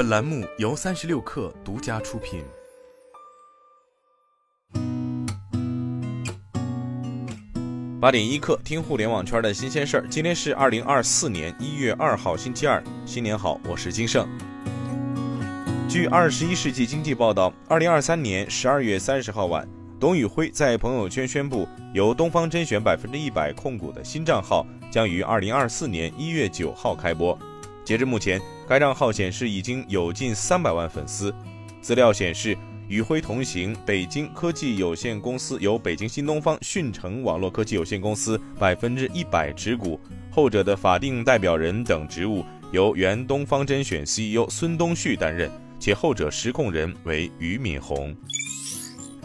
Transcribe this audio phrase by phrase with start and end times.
[0.00, 2.42] 本栏目由三十六氪独家出品。
[8.00, 10.06] 八点一刻，听互联网圈的新鲜事儿。
[10.08, 14.26] 今天是二零二四年一月二号，星期二，新年好，我是金盛。
[15.86, 19.68] 据《二十一世纪经济报道》，二零二三年十二月三十号晚，
[20.00, 27.38] 董宇辉在朋友圈宣布，由东方甄选百分之一百控股的新账号将于二零二四年一月九号开播。
[27.90, 31.34] 截至目前，该账号显示已经有近三百万粉丝。
[31.80, 39.98] 资料显示，与辉同行北京科技有限公司由北京新东方迅成网络科技有限公司百分之一百持股，
[40.30, 45.50] 后者的法定代表人等职务由原东方甄选 CEO 孙东旭担任。
[45.80, 48.14] 且后者实控人为俞敏洪。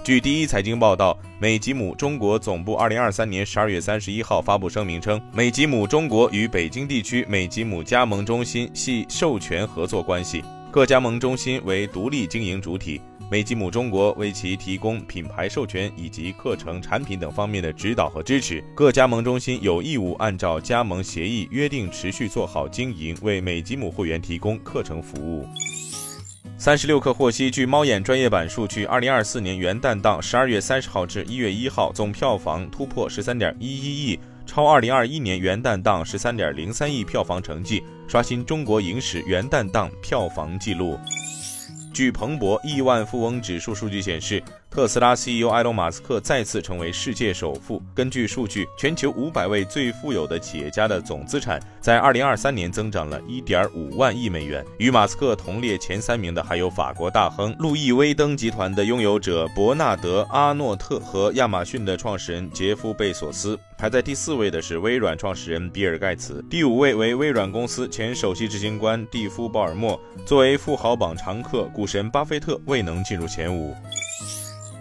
[0.05, 25.47] 据第一财经报道，美吉姆中国总部二零二三年十二月三十一号发布声明称，美吉姆中国与北京地区美吉姆加盟中心系授权合作关系，各加盟中心为独立经营主体，美吉姆中国为其提供品牌授权以及课程、产品等方面的指导和支持，各加盟中心有义务按照加盟协议约定持续做好经营，为美吉姆会员提供课程服务。
[26.65, 40.97] 三十六氪获悉，据猫眼专业版数据，二零二四年元旦档十二月三十号至一月一号总票房突破十三点一一亿，超二零二一年元旦档十三点零三亿票房成绩，刷新中国影史元旦档票房纪录。
[41.93, 44.41] 据彭博亿万富翁指数数据显示，
[44.75, 47.81] 特斯拉 CEO 埃隆·马斯克再次成为世界首富。
[47.93, 54.65] 根据数据，全球五百位最富有的企业家的总资产在二零二三年增长了一点五万亿美元。
[54.77, 63.57] 与马斯克同列前三名的还有法国大亨路易威登集团的拥有者伯纳德·阿诺特和亚马逊的创始人杰夫·贝索斯。
[63.77, 69.97] 排在第四位的是微软创始人比尔·盖茨，第五位为微软公司前首席执行官蒂夫·鲍尔默。
[70.25, 73.73] 作为富豪榜常客，股神巴菲特未能进入前五。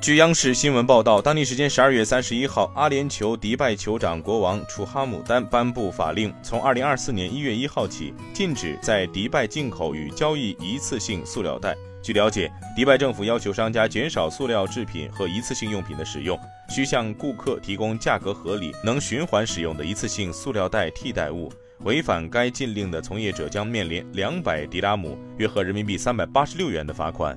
[0.05, 11.75] 据央视新闻报道，当地时间十二月三十一号，阿联酋迪拜酋长国王楚哈姆丹颁布法令，从二零二四年一月一号起，禁止在迪拜进口与交易一次性塑料袋。
[12.03, 21.51] 据了解，迪拜政府要求商家减少塑料制品和一次性用品的使用，需向顾客提供价格合理、能循环使用的一次性塑料袋替代物。
[21.81, 27.37] 违反该禁令的从业者将面临两百迪拉姆（约合人民币三百八十六元）的罚款。